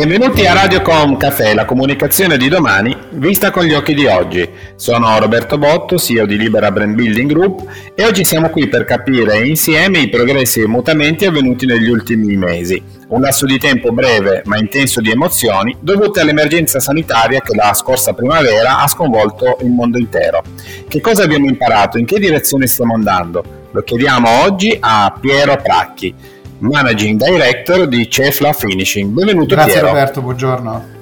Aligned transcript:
Benvenuti 0.00 0.46
a 0.46 0.54
Radiocom 0.54 1.18
Café, 1.18 1.52
la 1.52 1.66
comunicazione 1.66 2.38
di 2.38 2.48
domani 2.48 2.96
vista 3.10 3.50
con 3.50 3.64
gli 3.64 3.74
occhi 3.74 3.92
di 3.92 4.06
oggi. 4.06 4.48
Sono 4.74 5.18
Roberto 5.18 5.58
Botto, 5.58 5.98
CEO 5.98 6.24
di 6.24 6.38
Libera 6.38 6.70
Brand 6.70 6.94
Building 6.94 7.30
Group 7.30 7.66
e 7.94 8.06
oggi 8.06 8.24
siamo 8.24 8.48
qui 8.48 8.66
per 8.66 8.86
capire 8.86 9.46
insieme 9.46 9.98
i 9.98 10.08
progressi 10.08 10.60
e 10.60 10.62
i 10.62 10.68
mutamenti 10.68 11.26
avvenuti 11.26 11.66
negli 11.66 11.90
ultimi 11.90 12.34
mesi. 12.34 12.82
Un 13.08 13.20
lasso 13.20 13.44
di 13.44 13.58
tempo 13.58 13.92
breve 13.92 14.40
ma 14.46 14.56
intenso 14.56 15.02
di 15.02 15.10
emozioni 15.10 15.76
dovute 15.78 16.22
all'emergenza 16.22 16.80
sanitaria 16.80 17.42
che 17.42 17.54
la 17.54 17.74
scorsa 17.74 18.14
primavera 18.14 18.78
ha 18.78 18.88
sconvolto 18.88 19.58
il 19.60 19.68
mondo 19.68 19.98
intero. 19.98 20.42
Che 20.88 21.00
cosa 21.02 21.24
abbiamo 21.24 21.44
imparato? 21.44 21.98
In 21.98 22.06
che 22.06 22.18
direzione 22.18 22.66
stiamo 22.66 22.94
andando? 22.94 23.68
Lo 23.70 23.82
chiediamo 23.82 24.44
oggi 24.44 24.74
a 24.80 25.14
Piero 25.20 25.60
Pracchi 25.62 26.38
Managing 26.60 27.22
Director 27.22 27.86
di 27.86 28.08
Cefla 28.08 28.52
Finishing. 28.52 29.12
Benvenuto 29.12 29.54
Grazie 29.54 29.72
Piero. 29.72 29.86
Roberto, 29.88 30.20
buongiorno. 30.20 30.99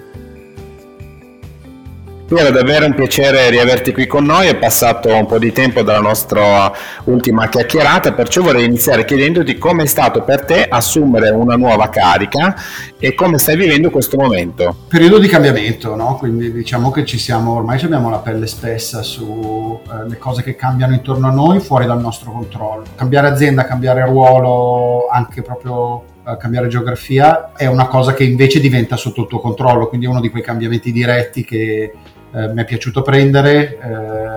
Piero, 2.28 2.50
davvero 2.50 2.84
un 2.84 2.92
piacere 2.92 3.48
riaverti 3.48 3.90
qui 3.90 4.06
con 4.06 4.26
noi, 4.26 4.48
è 4.48 4.56
passato 4.56 5.08
un 5.08 5.24
po' 5.24 5.38
di 5.38 5.50
tempo 5.50 5.80
dalla 5.80 6.02
nostra 6.02 6.70
ultima 7.04 7.48
chiacchierata, 7.48 8.12
perciò 8.12 8.42
vorrei 8.42 8.66
iniziare 8.66 9.06
chiedendoti 9.06 9.56
come 9.56 9.84
è 9.84 9.86
stato 9.86 10.20
per 10.20 10.44
te 10.44 10.68
assumere 10.68 11.30
una 11.30 11.56
nuova 11.56 11.88
carica 11.88 12.54
e 12.98 13.14
come 13.14 13.38
stai 13.38 13.56
vivendo 13.56 13.88
questo 13.88 14.18
momento. 14.18 14.76
Periodo 14.88 15.18
di 15.18 15.26
cambiamento, 15.26 15.96
no? 15.96 16.16
quindi 16.18 16.52
diciamo 16.52 16.90
che 16.90 17.06
ci 17.06 17.16
siamo, 17.16 17.54
ormai 17.54 17.82
abbiamo 17.82 18.10
la 18.10 18.18
pelle 18.18 18.46
spessa 18.46 19.02
sulle 19.02 19.80
eh, 20.12 20.18
cose 20.18 20.42
che 20.42 20.54
cambiano 20.54 20.92
intorno 20.92 21.28
a 21.28 21.32
noi, 21.32 21.60
fuori 21.60 21.86
dal 21.86 21.98
nostro 21.98 22.30
controllo. 22.30 22.84
Cambiare 22.94 23.28
azienda, 23.28 23.64
cambiare 23.64 24.04
ruolo, 24.04 25.08
anche 25.10 25.40
proprio 25.40 26.04
eh, 26.26 26.36
cambiare 26.36 26.68
geografia, 26.68 27.52
è 27.56 27.64
una 27.64 27.86
cosa 27.86 28.12
che 28.12 28.24
invece 28.24 28.60
diventa 28.60 28.96
sotto 28.96 29.22
il 29.22 29.28
tuo 29.28 29.40
controllo, 29.40 29.88
quindi 29.88 30.04
è 30.04 30.10
uno 30.10 30.20
di 30.20 30.28
quei 30.28 30.42
cambiamenti 30.42 30.92
diretti 30.92 31.42
che 31.42 31.92
eh, 32.32 32.48
mi 32.48 32.62
è 32.62 32.64
piaciuto 32.64 33.02
prendere, 33.02 33.78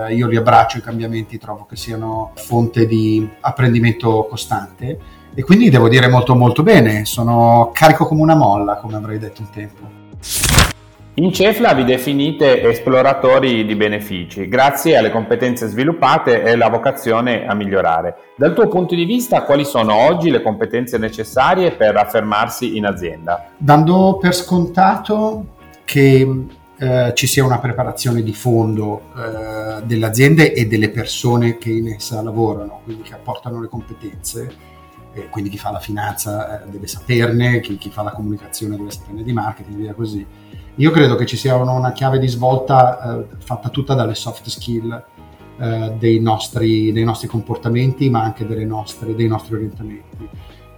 eh, 0.08 0.14
io 0.14 0.26
li 0.26 0.36
abbraccio 0.36 0.78
i 0.78 0.82
cambiamenti, 0.82 1.38
trovo 1.38 1.66
che 1.68 1.76
siano 1.76 2.32
fonte 2.34 2.86
di 2.86 3.28
apprendimento 3.40 4.26
costante 4.28 4.98
e 5.34 5.42
quindi 5.42 5.70
devo 5.70 5.88
dire 5.88 6.08
molto 6.08 6.34
molto 6.34 6.62
bene, 6.62 7.04
sono 7.04 7.70
carico 7.72 8.06
come 8.06 8.22
una 8.22 8.34
molla, 8.34 8.76
come 8.76 8.96
avrei 8.96 9.18
detto 9.18 9.42
un 9.42 9.50
tempo. 9.50 10.00
In 11.16 11.30
Cefla 11.30 11.74
vi 11.74 11.84
definite 11.84 12.62
esploratori 12.62 13.66
di 13.66 13.74
benefici, 13.74 14.48
grazie 14.48 14.96
alle 14.96 15.10
competenze 15.10 15.66
sviluppate 15.66 16.42
e 16.42 16.56
la 16.56 16.70
vocazione 16.70 17.46
a 17.46 17.52
migliorare. 17.52 18.16
Dal 18.34 18.54
tuo 18.54 18.66
punto 18.66 18.94
di 18.94 19.04
vista, 19.04 19.42
quali 19.42 19.66
sono 19.66 19.94
oggi 19.94 20.30
le 20.30 20.40
competenze 20.40 20.96
necessarie 20.96 21.72
per 21.72 21.96
affermarsi 21.96 22.78
in 22.78 22.86
azienda? 22.86 23.50
Dando 23.58 24.16
per 24.18 24.34
scontato 24.34 25.44
che 25.84 26.46
eh, 26.82 27.12
ci 27.14 27.28
sia 27.28 27.44
una 27.44 27.60
preparazione 27.60 28.24
di 28.24 28.34
fondo 28.34 29.02
eh, 29.16 29.82
delle 29.84 30.04
aziende 30.04 30.52
e 30.52 30.66
delle 30.66 30.90
persone 30.90 31.56
che 31.56 31.70
in 31.70 31.86
essa 31.86 32.20
lavorano, 32.22 32.80
quindi 32.82 33.04
che 33.04 33.14
apportano 33.14 33.60
le 33.60 33.68
competenze, 33.68 34.52
eh, 35.12 35.28
quindi 35.28 35.48
chi 35.48 35.58
fa 35.58 35.70
la 35.70 35.78
finanza 35.78 36.64
eh, 36.64 36.68
deve 36.68 36.88
saperne, 36.88 37.60
chi, 37.60 37.78
chi, 37.78 37.88
fa 37.88 38.02
la 38.02 38.10
comunicazione 38.10 38.76
deve 38.76 38.90
saperne 38.90 39.22
di 39.22 39.32
marketing, 39.32 39.76
via 39.76 39.94
così. 39.94 40.26
Io 40.74 40.90
credo 40.90 41.14
che 41.14 41.24
ci 41.24 41.36
sia 41.36 41.54
una, 41.54 41.92
chiave 41.92 42.18
di 42.18 42.26
svolta 42.26 43.20
eh, 43.20 43.26
fatta 43.38 43.68
tutta 43.68 43.94
dalle 43.94 44.16
soft 44.16 44.48
skill 44.48 45.04
dei 45.98 46.18
nostri, 46.18 46.90
dei, 46.90 47.04
nostri, 47.04 47.28
comportamenti, 47.28 48.10
ma 48.10 48.24
anche 48.24 48.42
nostre, 48.64 49.14
dei 49.14 49.28
nostri 49.28 49.54
orientamenti. 49.54 50.28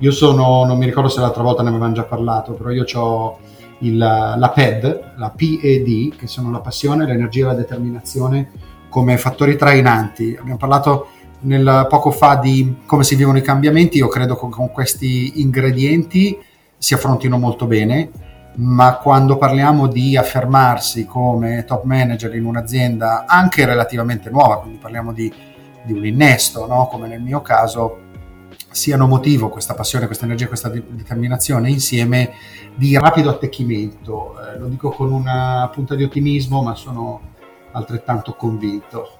Io 0.00 0.10
sono, 0.10 0.66
non 0.66 0.76
mi 0.76 0.84
ricordo 0.84 1.08
se 1.08 1.20
l'altra 1.20 1.42
volta 1.42 1.62
ne 1.62 1.70
avevamo 1.70 1.94
già 1.94 2.02
parlato, 2.02 2.52
però 2.52 2.70
io 2.70 2.84
ho 2.92 3.38
il, 3.84 3.96
la 3.96 4.52
PED, 4.54 5.12
la 5.16 5.30
PED, 5.30 6.16
che 6.16 6.26
sono 6.26 6.50
la 6.50 6.60
passione, 6.60 7.06
l'energia 7.06 7.44
e 7.44 7.46
la 7.48 7.54
determinazione 7.54 8.50
come 8.88 9.16
fattori 9.18 9.56
trainanti. 9.56 10.36
Abbiamo 10.38 10.58
parlato 10.58 11.08
nel, 11.40 11.86
poco 11.88 12.10
fa 12.10 12.36
di 12.36 12.76
come 12.86 13.04
si 13.04 13.14
vivono 13.14 13.38
i 13.38 13.42
cambiamenti, 13.42 13.98
io 13.98 14.08
credo 14.08 14.36
che 14.36 14.48
con 14.48 14.70
questi 14.70 15.40
ingredienti 15.40 16.38
si 16.76 16.94
affrontino 16.94 17.38
molto 17.38 17.66
bene, 17.66 18.10
ma 18.56 18.96
quando 18.96 19.36
parliamo 19.36 19.86
di 19.88 20.16
affermarsi 20.16 21.06
come 21.06 21.64
top 21.64 21.84
manager 21.84 22.34
in 22.34 22.44
un'azienda 22.44 23.24
anche 23.26 23.64
relativamente 23.64 24.30
nuova, 24.30 24.60
quindi 24.60 24.78
parliamo 24.78 25.12
di, 25.12 25.32
di 25.82 25.92
un 25.92 26.06
innesto, 26.06 26.66
no? 26.66 26.86
come 26.86 27.08
nel 27.08 27.20
mio 27.20 27.42
caso, 27.42 27.98
siano 28.74 29.06
motivo 29.06 29.50
questa 29.50 29.74
passione, 29.74 30.06
questa 30.06 30.24
energia, 30.24 30.48
questa 30.48 30.68
determinazione 30.68 31.70
insieme 31.70 32.32
di 32.74 32.98
rapido 32.98 33.30
attecchimento. 33.30 34.34
Eh, 34.40 34.58
lo 34.58 34.66
dico 34.66 34.90
con 34.90 35.12
una 35.12 35.70
punta 35.72 35.94
di 35.94 36.02
ottimismo, 36.02 36.60
ma 36.60 36.74
sono 36.74 37.20
altrettanto 37.70 38.34
convinto. 38.34 39.18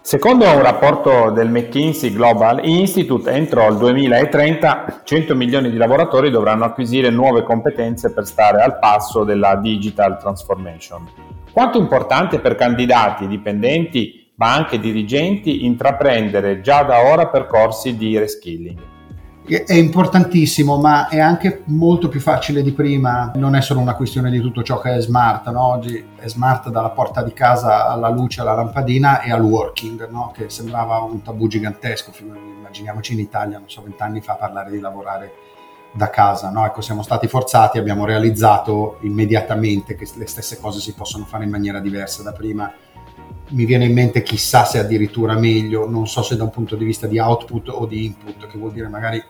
Secondo 0.00 0.44
un 0.44 0.62
rapporto 0.62 1.30
del 1.30 1.48
McKinsey 1.48 2.12
Global 2.12 2.64
Institute, 2.64 3.30
entro 3.30 3.66
il 3.68 3.76
2030 3.76 5.02
100 5.04 5.34
milioni 5.34 5.70
di 5.70 5.76
lavoratori 5.76 6.30
dovranno 6.30 6.64
acquisire 6.64 7.10
nuove 7.10 7.42
competenze 7.42 8.12
per 8.12 8.26
stare 8.26 8.62
al 8.62 8.78
passo 8.78 9.24
della 9.24 9.56
digital 9.56 10.18
transformation. 10.18 11.08
Quanto 11.50 11.78
importante 11.78 12.38
per 12.38 12.54
candidati 12.54 13.24
e 13.24 13.28
dipendenti 13.28 14.21
ma 14.42 14.54
anche 14.54 14.80
dirigenti, 14.80 15.64
intraprendere 15.64 16.60
già 16.62 16.82
da 16.82 17.04
ora 17.04 17.28
percorsi 17.28 17.96
di 17.96 18.18
reskilling. 18.18 18.90
È 19.46 19.72
importantissimo, 19.72 20.80
ma 20.80 21.06
è 21.06 21.20
anche 21.20 21.62
molto 21.66 22.08
più 22.08 22.18
facile 22.18 22.60
di 22.64 22.72
prima. 22.72 23.30
Non 23.36 23.54
è 23.54 23.60
solo 23.60 23.78
una 23.78 23.94
questione 23.94 24.32
di 24.32 24.40
tutto 24.40 24.64
ciò 24.64 24.80
che 24.80 24.96
è 24.96 25.00
smart. 25.00 25.48
No? 25.50 25.64
Oggi 25.66 26.04
è 26.16 26.26
smart 26.26 26.70
dalla 26.70 26.90
porta 26.90 27.22
di 27.22 27.32
casa 27.32 27.86
alla 27.86 28.08
luce, 28.08 28.40
alla 28.40 28.54
lampadina 28.54 29.20
e 29.20 29.30
al 29.30 29.42
working, 29.42 30.08
no? 30.10 30.32
che 30.34 30.50
sembrava 30.50 30.98
un 30.98 31.22
tabù 31.22 31.46
gigantesco. 31.46 32.10
Immaginiamoci 32.20 33.12
in 33.12 33.20
Italia, 33.20 33.58
non 33.58 33.70
so, 33.70 33.82
vent'anni 33.82 34.20
fa 34.20 34.34
parlare 34.34 34.72
di 34.72 34.80
lavorare 34.80 35.34
da 35.92 36.10
casa. 36.10 36.50
No? 36.50 36.66
Ecco, 36.66 36.80
siamo 36.80 37.02
stati 37.02 37.28
forzati, 37.28 37.78
abbiamo 37.78 38.04
realizzato 38.04 38.98
immediatamente 39.02 39.94
che 39.94 40.08
le 40.16 40.26
stesse 40.26 40.58
cose 40.58 40.80
si 40.80 40.94
possono 40.94 41.26
fare 41.26 41.44
in 41.44 41.50
maniera 41.50 41.78
diversa 41.78 42.24
da 42.24 42.32
prima 42.32 42.72
mi 43.52 43.64
viene 43.64 43.84
in 43.84 43.92
mente 43.92 44.22
chissà 44.22 44.64
se 44.64 44.78
addirittura 44.78 45.38
meglio, 45.38 45.88
non 45.88 46.06
so 46.06 46.22
se 46.22 46.36
da 46.36 46.44
un 46.44 46.50
punto 46.50 46.76
di 46.76 46.84
vista 46.84 47.06
di 47.06 47.18
output 47.18 47.68
o 47.68 47.86
di 47.86 48.04
input, 48.06 48.46
che 48.46 48.58
vuol 48.58 48.72
dire 48.72 48.88
magari 48.88 49.22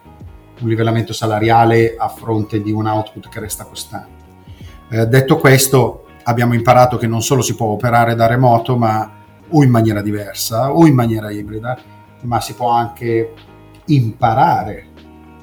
un 0.60 0.68
livellamento 0.68 1.12
salariale 1.12 1.96
a 1.96 2.08
fronte 2.08 2.62
di 2.62 2.70
un 2.70 2.86
output 2.86 3.28
che 3.28 3.40
resta 3.40 3.64
costante. 3.64 4.22
Eh, 4.90 5.06
detto 5.06 5.38
questo, 5.38 6.04
abbiamo 6.24 6.54
imparato 6.54 6.96
che 6.96 7.06
non 7.06 7.22
solo 7.22 7.42
si 7.42 7.54
può 7.54 7.66
operare 7.66 8.14
da 8.14 8.26
remoto, 8.26 8.76
ma 8.76 9.10
o 9.48 9.62
in 9.62 9.70
maniera 9.70 10.00
diversa 10.00 10.72
o 10.72 10.86
in 10.86 10.94
maniera 10.94 11.30
ibrida, 11.30 11.78
ma 12.22 12.40
si 12.40 12.54
può 12.54 12.70
anche 12.70 13.32
imparare 13.86 14.86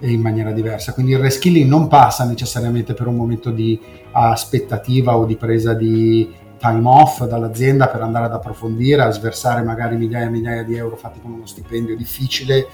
in 0.01 0.21
maniera 0.21 0.51
diversa. 0.51 0.93
Quindi 0.93 1.11
il 1.11 1.19
reskilling 1.19 1.69
non 1.69 1.87
passa 1.87 2.23
necessariamente 2.25 2.93
per 2.93 3.07
un 3.07 3.15
momento 3.15 3.51
di 3.51 3.79
aspettativa 4.11 5.17
o 5.17 5.25
di 5.25 5.35
presa 5.35 5.73
di 5.73 6.31
time 6.59 6.87
off 6.87 7.23
dall'azienda 7.23 7.87
per 7.87 8.01
andare 8.01 8.25
ad 8.25 8.33
approfondire, 8.33 9.01
a 9.01 9.09
sversare 9.09 9.63
magari 9.63 9.95
migliaia 9.97 10.27
e 10.27 10.29
migliaia 10.29 10.63
di 10.63 10.75
euro 10.75 10.95
fatti 10.95 11.19
con 11.19 11.31
uno 11.31 11.45
stipendio 11.45 11.95
difficile, 11.95 12.67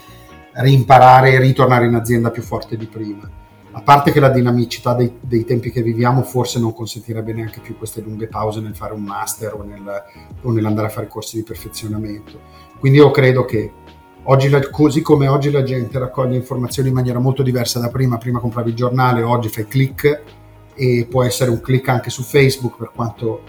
rimparare 0.54 1.32
e 1.32 1.40
ritornare 1.40 1.86
in 1.86 1.96
azienda 1.96 2.32
più 2.32 2.42
forte 2.42 2.76
di 2.76 2.88
prima. 2.88 3.30
A 3.72 3.82
parte 3.82 4.12
che 4.12 4.22
la 4.22 4.30
dinamicità 4.30 4.94
dei, 4.94 5.18
dei, 5.20 5.44
tempi 5.44 5.70
che 5.70 5.82
viviamo 5.82 6.24
forse 6.24 6.60
non 6.60 6.74
consentirebbe 6.74 7.34
neanche 7.34 7.60
più 7.60 7.78
queste 7.78 8.00
lunghe 8.02 8.28
pause 8.28 8.62
nel 8.62 8.76
fare 8.76 8.94
un 8.94 9.04
master 9.04 9.54
o, 9.54 9.64
nel, 9.64 10.04
o 10.42 10.52
nell'andare 10.52 10.88
a 10.88 10.90
fare 10.90 11.08
corsi 11.08 11.36
di 11.36 11.44
perfezionamento. 11.44 12.40
Quindi 12.80 13.00
io 13.00 13.12
credo 13.12 13.44
che 13.44 13.72
oggi, 14.24 14.50
così 14.72 15.02
come 15.02 15.28
oggi 15.28 15.52
la 15.52 15.64
gente 15.64 16.00
raccoglie 16.00 16.38
informazioni 16.38 16.88
in 16.88 16.96
maniera 16.96 17.20
molto 17.20 17.44
diversa 17.44 17.80
da 17.80 17.90
prima, 17.90 18.18
prima 18.18 18.40
compravi 18.40 18.70
il 18.70 18.76
giornale, 18.76 19.24
oggi 19.24 19.50
fai 19.50 19.68
click 19.68 20.24
e 20.74 21.08
può 21.10 21.24
essere 21.24 21.52
un 21.52 21.60
click 21.60 21.90
anche 21.90 22.10
su 22.10 22.24
Facebook 22.24 22.78
per 22.78 22.92
quanto 22.96 23.42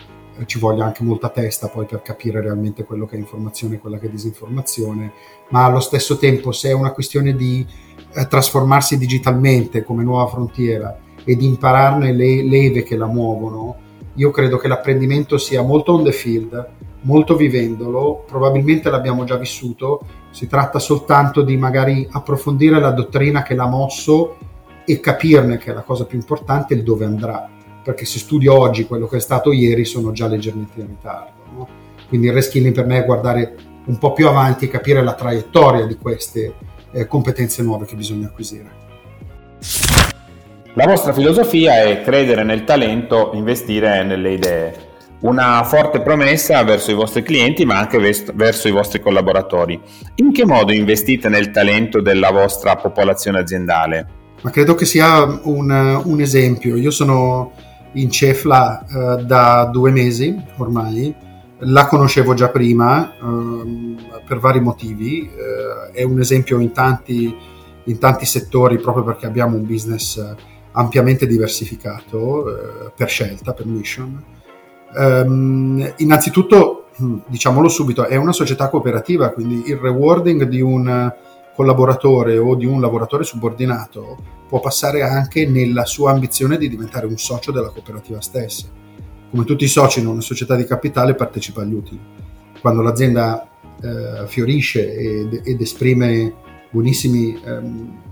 ci 0.44 0.58
voglia 0.58 0.84
anche 0.84 1.02
molta 1.02 1.30
testa 1.30 1.68
poi 1.68 1.86
per 1.86 2.02
capire 2.02 2.40
realmente 2.40 2.84
quello 2.84 3.06
che 3.06 3.16
è 3.16 3.18
informazione 3.18 3.76
e 3.76 3.78
quella 3.78 3.98
che 3.98 4.06
è 4.06 4.10
disinformazione, 4.10 5.12
ma 5.48 5.64
allo 5.64 5.80
stesso 5.80 6.18
tempo 6.18 6.52
se 6.52 6.68
è 6.68 6.72
una 6.72 6.92
questione 6.92 7.34
di 7.34 7.66
eh, 8.14 8.26
trasformarsi 8.26 8.98
digitalmente 8.98 9.82
come 9.82 10.04
nuova 10.04 10.26
frontiera 10.26 10.98
e 11.24 11.36
di 11.36 11.46
impararne 11.46 12.12
le 12.12 12.44
leve 12.44 12.82
che 12.82 12.96
la 12.96 13.06
muovono, 13.06 13.76
io 14.14 14.30
credo 14.30 14.58
che 14.58 14.68
l'apprendimento 14.68 15.38
sia 15.38 15.62
molto 15.62 15.92
on 15.92 16.04
the 16.04 16.12
field, 16.12 16.68
molto 17.02 17.36
vivendolo, 17.36 18.24
probabilmente 18.26 18.90
l'abbiamo 18.90 19.24
già 19.24 19.36
vissuto, 19.36 20.00
si 20.30 20.46
tratta 20.46 20.78
soltanto 20.78 21.42
di 21.42 21.56
magari 21.56 22.06
approfondire 22.10 22.78
la 22.78 22.90
dottrina 22.90 23.42
che 23.42 23.54
l'ha 23.54 23.66
mosso 23.66 24.36
e 24.84 25.00
capirne 25.00 25.58
che 25.58 25.70
è 25.70 25.74
la 25.74 25.82
cosa 25.82 26.04
più 26.04 26.18
importante 26.18 26.74
il 26.74 26.82
dove 26.82 27.04
andrà 27.04 27.55
perché 27.86 28.04
se 28.04 28.18
studio 28.18 28.58
oggi 28.58 28.84
quello 28.84 29.06
che 29.06 29.18
è 29.18 29.20
stato 29.20 29.52
ieri 29.52 29.84
sono 29.84 30.10
già 30.10 30.26
leggermente 30.26 30.80
in 30.80 30.88
ritardo. 30.88 31.30
No? 31.54 31.68
Quindi 32.08 32.26
il 32.26 32.32
reskilling 32.32 32.74
per 32.74 32.84
me 32.84 32.98
è 32.98 33.04
guardare 33.04 33.54
un 33.84 33.96
po' 33.98 34.12
più 34.12 34.26
avanti 34.26 34.64
e 34.64 34.68
capire 34.68 35.04
la 35.04 35.14
traiettoria 35.14 35.86
di 35.86 35.96
queste 35.96 36.54
eh, 36.90 37.06
competenze 37.06 37.62
nuove 37.62 37.86
che 37.86 37.94
bisogna 37.94 38.26
acquisire. 38.26 38.68
La 40.74 40.84
vostra 40.84 41.12
filosofia 41.12 41.80
è 41.84 42.02
credere 42.02 42.42
nel 42.42 42.64
talento, 42.64 43.30
investire 43.34 44.02
nelle 44.02 44.32
idee. 44.32 44.74
Una 45.20 45.62
forte 45.62 46.00
promessa 46.00 46.64
verso 46.64 46.90
i 46.90 46.94
vostri 46.94 47.22
clienti 47.22 47.64
ma 47.64 47.78
anche 47.78 47.98
verso 48.34 48.66
i 48.66 48.72
vostri 48.72 48.98
collaboratori. 48.98 49.80
In 50.16 50.32
che 50.32 50.44
modo 50.44 50.72
investite 50.72 51.28
nel 51.28 51.52
talento 51.52 52.00
della 52.00 52.32
vostra 52.32 52.74
popolazione 52.74 53.38
aziendale? 53.38 54.08
Ma 54.42 54.50
credo 54.50 54.74
che 54.74 54.84
sia 54.84 55.22
un, 55.44 56.02
un 56.04 56.20
esempio. 56.20 56.76
Io 56.76 56.90
sono 56.90 57.52
in 57.92 58.10
Cefla 58.10 58.84
eh, 58.86 59.24
da 59.24 59.68
due 59.72 59.90
mesi 59.90 60.36
ormai, 60.56 61.14
la 61.60 61.86
conoscevo 61.86 62.34
già 62.34 62.50
prima 62.50 63.12
eh, 63.12 63.96
per 64.26 64.38
vari 64.38 64.60
motivi, 64.60 65.22
eh, 65.22 65.92
è 65.92 66.02
un 66.02 66.20
esempio 66.20 66.58
in 66.58 66.72
tanti, 66.72 67.34
in 67.84 67.98
tanti, 67.98 68.26
settori 68.26 68.78
proprio 68.78 69.04
perché 69.04 69.26
abbiamo 69.26 69.56
un 69.56 69.66
business 69.66 70.34
ampiamente 70.72 71.26
diversificato 71.26 72.48
eh, 72.48 72.92
per 72.94 73.08
scelta, 73.08 73.52
per 73.54 73.66
mission. 73.66 74.22
Um, 74.94 75.92
innanzitutto, 75.98 76.86
diciamolo 77.26 77.68
subito, 77.68 78.06
è 78.06 78.16
una 78.16 78.32
società 78.32 78.68
cooperativa, 78.68 79.30
quindi 79.30 79.64
il 79.66 79.76
rewarding 79.76 80.44
di 80.44 80.60
un 80.60 81.12
collaboratore 81.56 82.36
o 82.36 82.54
di 82.54 82.66
un 82.66 82.80
lavoratore 82.80 83.24
subordinato 83.24 84.34
può 84.46 84.60
passare 84.60 85.02
anche 85.02 85.46
nella 85.46 85.86
sua 85.86 86.12
ambizione 86.12 86.58
di 86.58 86.68
diventare 86.68 87.06
un 87.06 87.16
socio 87.16 87.50
della 87.50 87.70
cooperativa 87.70 88.20
stessa. 88.20 88.66
Come 89.30 89.44
tutti 89.44 89.64
i 89.64 89.68
soci 89.68 90.00
in 90.00 90.06
una 90.06 90.20
società 90.20 90.54
di 90.54 90.64
capitale 90.64 91.14
partecipa 91.14 91.62
agli 91.62 91.74
utili. 91.74 92.00
Quando 92.60 92.82
l'azienda 92.82 93.48
eh, 93.82 94.26
fiorisce 94.26 94.94
ed, 94.94 95.40
ed, 95.44 95.60
esprime 95.60 96.32
buonissimi 96.70 97.40
ehm, 97.42 98.02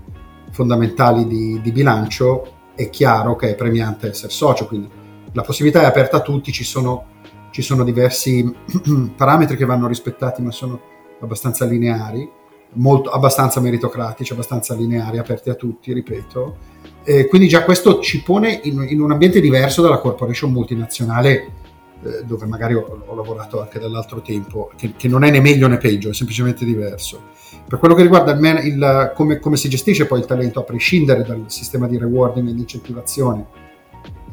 fondamentali 0.51 1.27
di, 1.27 1.61
di 1.61 1.71
bilancio, 1.71 2.53
è 2.75 2.89
chiaro 2.89 3.35
che 3.35 3.51
è 3.51 3.55
premiante 3.55 4.09
essere 4.09 4.31
socio, 4.31 4.67
quindi 4.67 4.89
la 5.31 5.43
possibilità 5.43 5.81
è 5.81 5.85
aperta 5.85 6.17
a 6.17 6.21
tutti, 6.21 6.51
ci 6.51 6.63
sono, 6.63 7.05
ci 7.51 7.61
sono 7.61 7.83
diversi 7.83 8.53
parametri 9.15 9.55
che 9.55 9.65
vanno 9.65 9.87
rispettati 9.87 10.41
ma 10.41 10.51
sono 10.51 10.79
abbastanza 11.21 11.65
lineari 11.65 12.29
molto, 12.73 13.09
abbastanza 13.09 13.59
meritocratici, 13.59 14.33
abbastanza 14.33 14.73
lineari, 14.75 15.17
aperti 15.17 15.49
a 15.49 15.55
tutti, 15.55 15.93
ripeto. 15.93 16.57
E 17.03 17.27
quindi 17.27 17.47
già 17.47 17.63
questo 17.63 17.99
ci 17.99 18.23
pone 18.23 18.59
in, 18.63 18.85
in, 18.89 18.99
un 18.99 19.11
ambiente 19.11 19.39
diverso 19.39 19.81
dalla 19.81 19.99
corporation 19.99 20.51
multinazionale 20.51 21.63
eh, 22.03 22.23
dove 22.25 22.45
magari 22.45 22.73
ho, 22.73 23.03
ho, 23.05 23.15
lavorato 23.15 23.61
anche 23.61 23.79
dall'altro 23.79 24.21
tempo, 24.21 24.71
che, 24.75 24.93
che, 24.95 25.07
non 25.07 25.23
è 25.23 25.31
né 25.31 25.39
meglio 25.39 25.67
né 25.67 25.77
peggio, 25.77 26.09
è 26.09 26.13
semplicemente 26.13 26.65
diverso. 26.65 27.33
Per 27.67 27.79
quello 27.79 27.95
che 27.95 28.01
riguarda 28.01 28.31
il 28.31 28.39
man, 28.39 28.57
il, 28.65 29.11
come, 29.15 29.39
come, 29.39 29.57
si 29.57 29.69
gestisce 29.69 30.05
poi 30.05 30.19
il 30.19 30.25
talento, 30.25 30.59
a 30.59 30.63
prescindere 30.63 31.23
dal 31.23 31.45
sistema 31.47 31.87
di 31.87 31.97
rewarding 31.97 32.49
e 32.49 32.53
di 32.53 32.59
incentivazione, 32.59 33.45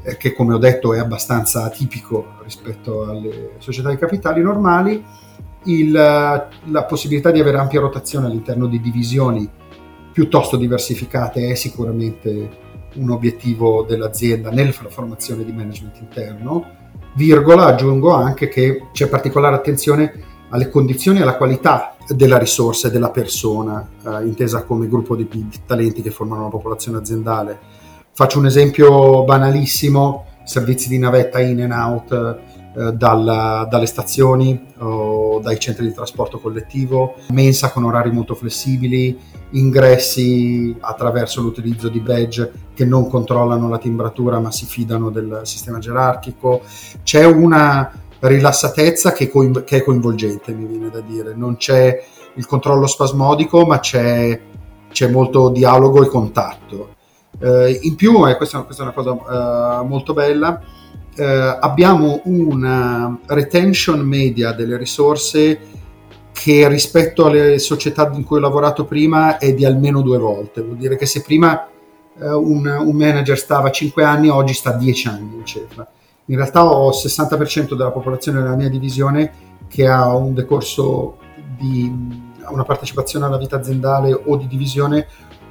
eh, 0.03 0.17
che 0.17 0.33
come 0.35 0.55
ho 0.55 0.59
detto 0.59 0.93
è 0.93 0.99
abbastanza 0.99 1.65
atipico 1.65 2.35
rispetto 2.43 3.05
alle 3.05 3.53
società 3.59 3.91
di 3.91 3.97
capitali 3.97 4.43
normali, 4.43 5.03
il, 5.65 5.93
la 5.93 6.85
possibilità 6.89 7.31
di 7.31 7.41
avere 7.41 7.59
ampia 7.59 7.81
rotazione 7.81 8.27
all'interno 8.27 8.67
di 8.67 8.81
divisioni 8.81 9.49
piuttosto 10.13 10.57
diversificate 10.57 11.49
è 11.49 11.55
sicuramente 11.55 12.61
un 12.95 13.11
obiettivo 13.11 13.85
dell'azienda 13.89 14.51
nella 14.51 14.73
formazione 14.73 15.45
di 15.45 15.53
management 15.53 15.99
interno. 16.01 16.81
Virgola, 17.15 17.67
aggiungo 17.67 18.13
anche 18.13 18.49
che 18.49 18.89
c'è 18.93 19.09
particolare 19.09 19.57
attenzione 19.57 20.31
alle 20.51 20.69
condizioni 20.69 21.19
e 21.19 21.23
alla 21.23 21.37
qualità 21.37 21.97
della 22.09 22.39
risorsa 22.39 22.89
e 22.89 22.91
della 22.91 23.11
persona, 23.11 23.89
eh, 24.05 24.25
intesa 24.27 24.65
come 24.65 24.89
gruppo 24.89 25.17
di, 25.17 25.27
di 25.31 25.49
talenti 25.65 26.03
che 26.03 26.11
formano 26.11 26.43
la 26.43 26.49
popolazione 26.49 26.99
aziendale. 26.99 27.59
Faccio 28.13 28.39
un 28.39 28.47
esempio 28.47 29.25
banalissimo, 29.25 30.27
servizi 30.45 30.89
di 30.89 30.99
navetta 30.99 31.41
in 31.41 31.63
and 31.63 31.73
out 31.73 32.41
eh, 32.75 32.93
dalle 32.93 33.87
stazioni 33.87 34.69
o 34.79 35.41
dai 35.41 35.59
centri 35.59 35.87
di 35.87 35.93
trasporto 35.93 36.39
collettivo, 36.39 37.17
mensa 37.31 37.71
con 37.71 37.85
orari 37.85 38.11
molto 38.11 38.35
flessibili, 38.35 39.19
ingressi 39.51 40.75
attraverso 40.81 41.43
l'utilizzo 41.43 41.89
di 41.89 42.01
badge 42.01 42.51
che 42.75 42.85
non 42.85 43.09
controllano 43.09 43.69
la 43.69 43.79
timbratura 43.79 44.41
ma 44.41 44.51
si 44.51 44.65
fidano 44.65 45.11
del 45.11 45.41
sistema 45.45 45.79
gerarchico. 45.79 46.63
C'è 47.03 47.25
una 47.25 47.93
rilassatezza 48.21 49.13
che, 49.13 49.29
coin- 49.29 49.65
che 49.65 49.79
è 49.79 49.83
coinvolgente, 49.83 50.53
mi 50.53 50.67
viene 50.67 50.91
da 50.91 51.01
dire. 51.01 51.35
Non 51.35 51.57
c'è 51.57 52.03
il 52.35 52.47
controllo 52.47 52.87
spasmodico, 52.87 53.67
ma 53.67 53.81
c'è, 53.81 54.41
c'è 54.91 55.09
molto 55.09 55.51
dialogo 55.51 56.03
e 56.03 56.09
contatto. 56.09 56.95
Uh, 57.39 57.77
in 57.81 57.97
più, 57.97 58.27
e 58.29 58.37
questa, 58.37 58.63
questa, 58.63 58.83
è 58.83 58.87
una 58.87 58.95
cosa 58.95 59.81
uh, 59.81 59.87
molto 59.87 60.13
bella, 60.13 60.61
eh, 61.15 61.25
abbiamo 61.61 62.21
una 62.25 63.19
retention 63.27 64.01
media 64.01 64.53
delle 64.53 64.77
risorse 64.77 65.59
che 66.33 66.67
rispetto 66.69 67.27
alle 67.27 67.59
società 67.59 68.11
in 68.15 68.25
cui 68.25 68.39
ho 68.39 68.41
lavorato 68.41 68.85
prima 68.85 69.39
è 69.39 69.53
di 69.53 69.65
almeno 69.65 70.01
due 70.01 70.19
volte. 70.19 70.63
Vuol 70.63 70.77
dire 70.77 70.97
che 70.97 71.07
se 71.07 71.23
prima 71.23 71.69
eh, 72.19 72.33
un, 72.33 72.67
un, 72.67 72.97
manager 72.97 73.39
stava 73.39 73.71
5 73.71 74.03
anni, 74.03 74.29
oggi 74.29 74.55
sta 74.55 74.73
10 74.73 75.09
anni 75.09 75.35
in 75.37 75.45
Cefra. 75.45 75.87
In 76.27 76.37
realtà 76.37 76.65
ho 76.65 76.89
il 76.89 76.97
60% 76.97 77.75
della 77.75 77.91
popolazione 77.91 78.41
della 78.43 78.57
mia 78.57 78.71
divisione 78.71 79.33
che 79.69 79.87
ha 79.87 80.15
un 80.15 80.35
decorso 80.35 81.19
di 81.57 82.21
una 82.49 82.65
partecipazione 82.65 83.27
alla 83.27 83.39
vita 83.39 83.57
aziendale 83.57 84.13
o 84.13 84.37
di 84.37 84.47
divisione 84.47 85.07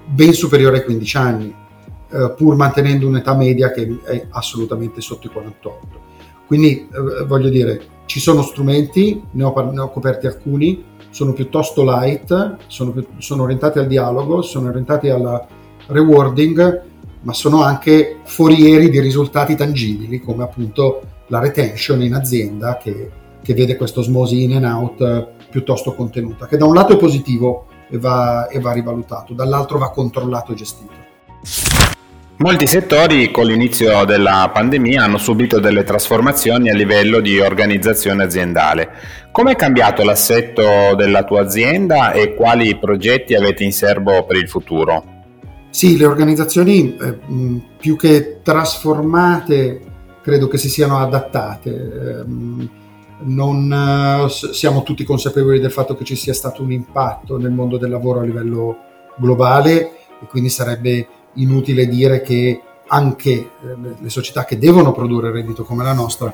ben 0.06 0.34
superiore 0.34 0.78
ai 0.78 0.84
15 0.84 1.18
anni 1.18 1.56
eh, 2.12 2.34
pur 2.36 2.56
mantenendo 2.56 3.08
un'età 3.08 3.36
media 3.36 3.72
che 3.72 4.00
è 4.04 4.28
assolutamente 4.32 5.02
sotto 5.02 5.28
i 5.28 5.30
48. 5.30 6.00
Quindi 6.46 6.88
eh, 6.92 7.26
voglio 7.26 7.50
dire, 7.50 7.82
ci 8.06 8.20
sono 8.20 8.42
strumenti, 8.42 9.24
ne 9.32 9.44
ho, 9.44 9.72
ne 9.72 9.80
ho, 9.80 9.90
coperti 9.90 10.28
alcuni, 10.28 10.84
sono 11.10 11.34
piuttosto 11.34 11.84
light, 11.84 12.58
sono, 12.68 12.94
sono 13.18 13.44
orientati 13.44 13.80
al 13.80 13.88
dialogo, 13.88 14.42
sono 14.42 14.70
orientati 14.70 15.10
al 15.10 15.46
rewarding, 15.88 16.82
ma 17.22 17.34
sono 17.34 17.64
anche 17.64 18.20
forieri 18.24 18.90
di 18.90 19.00
risultati 19.00 19.56
tangibili, 19.56 20.20
come 20.20 20.44
appunto 20.44 21.02
la 21.28 21.40
retention 21.40 22.02
in 22.02 22.14
azienda 22.14 22.78
che, 22.78 23.10
che 23.42 23.54
vede 23.54 23.78
questa 23.78 24.02
osmosi 24.02 24.44
in 24.44 24.56
and 24.56 24.66
out 24.66 25.28
piuttosto 25.50 25.94
contenuta, 25.94 26.48
che 26.48 26.58
da 26.58 26.66
un 26.66 26.74
lato 26.74 26.94
è 26.94 26.98
positivo 26.98 27.68
e 27.90 27.98
va, 27.98 28.48
e 28.48 28.60
va 28.60 28.72
rivalutato, 28.72 29.34
dall'altro 29.34 29.78
va 29.78 29.92
controllato 29.92 30.52
e 30.52 30.56
gestito. 30.56 31.71
Molti 32.42 32.66
settori 32.66 33.30
con 33.30 33.46
l'inizio 33.46 34.04
della 34.04 34.50
pandemia 34.52 35.04
hanno 35.04 35.20
subito 35.20 35.60
delle 35.60 35.84
trasformazioni 35.84 36.72
a 36.72 36.74
livello 36.74 37.20
di 37.20 37.40
organizzazione 37.40 38.24
aziendale. 38.24 38.90
Come 39.32 39.52
è 39.52 39.56
cambiato 39.56 40.04
l'assetto 40.04 40.96
della 40.96 41.24
tua 41.24 41.42
azienda 41.42 42.14
e 42.14 42.34
quali 42.34 42.80
progetti 42.80 43.36
avete 43.36 43.64
in 43.64 43.72
serbo 43.72 44.26
per 44.26 44.38
il 44.38 44.50
futuro? 44.50 45.04
Sì, 45.70 45.98
le 45.98 46.06
organizzazioni 46.06 46.98
eh, 46.98 47.20
più 47.78 47.96
che 47.96 48.40
trasformate 48.42 49.82
credo 50.24 50.48
che 50.48 50.58
si 50.58 50.68
siano 50.68 50.98
adattate. 50.98 51.70
Ehm, 51.70 52.70
non 53.20 53.72
eh, 53.72 54.30
siamo 54.30 54.82
tutti 54.82 55.04
consapevoli 55.04 55.60
del 55.60 55.72
fatto 55.72 55.96
che 55.96 56.06
ci 56.06 56.16
sia 56.16 56.34
stato 56.34 56.64
un 56.64 56.72
impatto 56.72 57.38
nel 57.38 57.52
mondo 57.52 57.78
del 57.78 57.92
lavoro 57.92 58.22
a 58.22 58.24
livello 58.24 58.78
globale 59.16 59.92
e 60.20 60.26
quindi 60.28 60.50
sarebbe 60.50 61.08
inutile 61.36 61.88
dire 61.88 62.22
che 62.22 62.62
anche 62.88 63.32
eh, 63.32 63.50
le 64.00 64.10
società 64.10 64.44
che 64.44 64.58
devono 64.58 64.92
produrre 64.92 65.32
reddito 65.32 65.64
come 65.64 65.84
la 65.84 65.94
nostra 65.94 66.34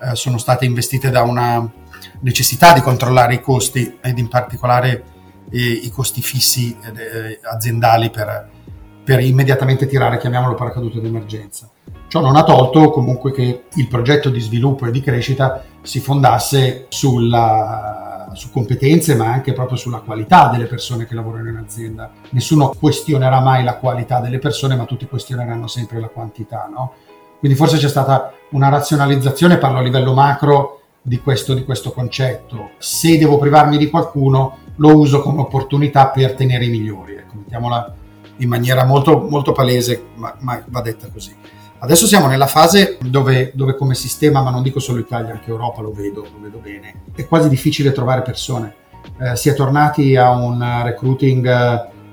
eh, 0.00 0.14
sono 0.14 0.38
state 0.38 0.64
investite 0.64 1.10
da 1.10 1.22
una 1.22 1.68
necessità 2.20 2.72
di 2.72 2.80
controllare 2.80 3.34
i 3.34 3.40
costi 3.40 3.98
ed 4.00 4.18
in 4.18 4.28
particolare 4.28 5.04
eh, 5.50 5.58
i 5.58 5.90
costi 5.90 6.22
fissi 6.22 6.76
eh, 6.80 7.40
aziendali 7.42 8.10
per, 8.10 8.48
per, 9.04 9.20
immediatamente 9.20 9.86
tirare, 9.86 10.18
chiamiamolo 10.18 10.54
paracadute 10.54 11.00
d'emergenza. 11.00 11.68
Ciò 12.08 12.20
non 12.20 12.36
ha 12.36 12.44
tolto 12.44 12.90
comunque 12.90 13.32
che 13.32 13.64
il 13.74 13.86
progetto 13.86 14.30
di 14.30 14.40
sviluppo 14.40 14.86
e 14.86 14.90
di 14.90 15.00
crescita 15.00 15.62
si 15.82 16.00
fondasse 16.00 16.86
sulla 16.88 18.08
su 18.34 18.50
competenze 18.50 19.14
ma 19.14 19.26
anche 19.32 19.52
proprio 19.52 19.76
sulla 19.76 19.98
qualità 19.98 20.48
delle 20.48 20.66
persone 20.66 21.06
che 21.06 21.14
lavorano 21.14 21.48
in 21.48 21.56
azienda. 21.56 22.10
Nessuno 22.30 22.74
questionerà 22.78 23.40
mai 23.40 23.64
la 23.64 23.76
qualità 23.76 24.20
delle 24.20 24.38
persone 24.38 24.76
ma 24.76 24.84
tutti 24.84 25.06
questioneranno 25.06 25.66
sempre 25.66 26.00
la 26.00 26.08
quantità. 26.08 26.68
No? 26.70 26.92
Quindi 27.38 27.56
forse 27.56 27.78
c'è 27.78 27.88
stata 27.88 28.32
una 28.50 28.68
razionalizzazione, 28.68 29.58
parlo 29.58 29.78
a 29.78 29.82
livello 29.82 30.12
macro, 30.12 30.80
di 31.00 31.20
questo, 31.20 31.54
di 31.54 31.64
questo 31.64 31.92
concetto. 31.92 32.70
Se 32.78 33.16
devo 33.18 33.38
privarmi 33.38 33.78
di 33.78 33.88
qualcuno 33.88 34.58
lo 34.76 34.96
uso 34.96 35.20
come 35.20 35.40
opportunità 35.40 36.08
per 36.08 36.34
tenere 36.34 36.64
i 36.66 36.70
migliori. 36.70 37.14
Ecco, 37.14 37.36
mettiamola 37.36 37.94
in 38.38 38.48
maniera 38.48 38.84
molto, 38.84 39.26
molto 39.28 39.52
palese, 39.52 40.08
ma, 40.14 40.34
ma 40.40 40.62
va 40.66 40.80
detta 40.80 41.08
così. 41.10 41.34
Adesso 41.80 42.08
siamo 42.08 42.26
nella 42.26 42.48
fase 42.48 42.98
dove, 43.00 43.52
dove, 43.54 43.76
come 43.76 43.94
sistema, 43.94 44.42
ma 44.42 44.50
non 44.50 44.64
dico 44.64 44.80
solo 44.80 44.98
Italia, 44.98 45.32
anche 45.32 45.50
Europa 45.50 45.80
lo 45.80 45.92
vedo, 45.92 46.22
lo 46.22 46.40
vedo 46.40 46.58
bene, 46.58 47.02
è 47.14 47.26
quasi 47.28 47.48
difficile 47.48 47.92
trovare 47.92 48.22
persone. 48.22 48.74
Eh, 49.20 49.36
si 49.36 49.48
è 49.48 49.54
tornati 49.54 50.16
a 50.16 50.30
un 50.30 50.60
recruiting 50.82 51.46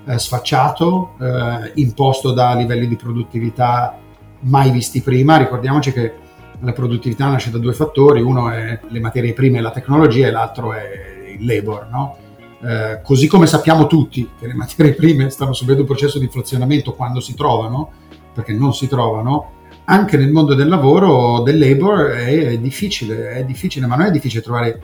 eh, 0.06 0.20
sfacciato, 0.20 1.16
eh, 1.20 1.72
imposto 1.76 2.32
da 2.32 2.54
livelli 2.54 2.88
di 2.88 2.96
produttività 2.96 3.98
mai 4.42 4.70
visti 4.70 5.02
prima. 5.02 5.38
Ricordiamoci 5.38 5.92
che 5.92 6.14
la 6.60 6.72
produttività 6.72 7.28
nasce 7.28 7.50
da 7.50 7.58
due 7.58 7.74
fattori, 7.74 8.22
uno 8.22 8.52
è 8.52 8.80
le 8.88 9.00
materie 9.00 9.34
prime 9.34 9.58
e 9.58 9.62
la 9.62 9.72
tecnologia 9.72 10.28
e 10.28 10.32
l'altro 10.32 10.74
è 10.74 11.36
il 11.40 11.44
labor. 11.44 11.88
No? 11.90 12.18
Eh, 12.62 13.02
così 13.02 13.28
come 13.28 13.48
sappiamo 13.48 13.88
tutti 13.88 14.30
che 14.40 14.46
le 14.46 14.54
materie 14.54 14.94
prime 14.94 15.32
stanno 15.32 15.54
subendo 15.54 15.82
un 15.82 15.88
processo 15.88 16.20
di 16.20 16.26
inflazionamento 16.26 16.94
quando 16.94 17.20
si 17.20 17.34
trovano, 17.34 17.92
perché 18.32 18.54
non 18.54 18.74
si 18.74 18.88
trovano, 18.88 19.54
anche 19.86 20.18
nel 20.18 20.32
mondo 20.32 20.54
del 20.54 20.68
lavoro, 20.68 21.42
del 21.42 21.58
labor, 21.60 22.08
è 22.12 22.58
difficile, 22.58 23.32
è 23.32 23.44
difficile, 23.44 23.86
ma 23.86 23.96
non 23.96 24.08
è 24.08 24.12
difficile 24.12 24.42
trovare 24.42 24.82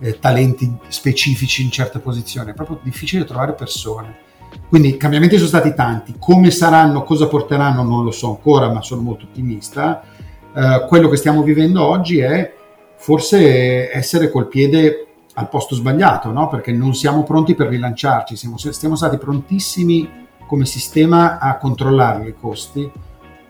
eh, 0.00 0.18
talenti 0.18 0.76
specifici 0.88 1.62
in 1.62 1.70
certe 1.70 1.98
posizioni, 1.98 2.50
è 2.50 2.54
proprio 2.54 2.78
difficile 2.82 3.24
trovare 3.24 3.52
persone. 3.54 4.24
Quindi 4.68 4.88
i 4.88 4.96
cambiamenti 4.96 5.36
sono 5.36 5.48
stati 5.48 5.74
tanti, 5.74 6.14
come 6.18 6.50
saranno, 6.50 7.02
cosa 7.02 7.26
porteranno 7.26 7.82
non 7.82 8.04
lo 8.04 8.10
so 8.10 8.28
ancora, 8.28 8.72
ma 8.72 8.82
sono 8.82 9.02
molto 9.02 9.24
ottimista. 9.24 10.02
Eh, 10.54 10.84
quello 10.88 11.08
che 11.08 11.16
stiamo 11.16 11.42
vivendo 11.42 11.84
oggi 11.84 12.18
è 12.18 12.54
forse 12.96 13.90
essere 13.92 14.30
col 14.30 14.48
piede 14.48 15.06
al 15.34 15.48
posto 15.48 15.74
sbagliato, 15.74 16.30
no? 16.30 16.48
perché 16.48 16.72
non 16.72 16.94
siamo 16.94 17.22
pronti 17.22 17.54
per 17.54 17.68
rilanciarci, 17.68 18.36
siamo, 18.36 18.56
siamo 18.56 18.96
stati 18.96 19.18
prontissimi 19.18 20.24
come 20.46 20.64
sistema 20.64 21.38
a 21.38 21.56
controllare 21.58 22.28
i 22.28 22.34
costi. 22.38 22.90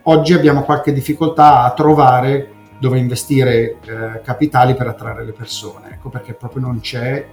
Oggi 0.09 0.31
abbiamo 0.31 0.63
qualche 0.63 0.93
difficoltà 0.93 1.63
a 1.63 1.73
trovare 1.73 2.53
dove 2.79 2.97
investire 2.97 3.75
eh, 3.81 4.21
capitali 4.23 4.73
per 4.73 4.87
attrarre 4.87 5.25
le 5.25 5.33
persone, 5.33 5.89
ecco 5.91 6.07
perché 6.07 6.33
proprio 6.33 6.61
non 6.61 6.79
c'è, 6.79 7.27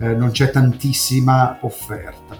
eh, 0.00 0.14
non 0.14 0.30
c'è 0.30 0.50
tantissima 0.50 1.58
offerta. 1.60 2.34